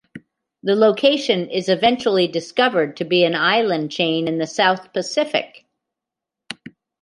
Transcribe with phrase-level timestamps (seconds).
[0.63, 5.67] The location is eventually discovered to be an island chain in the South Pacific.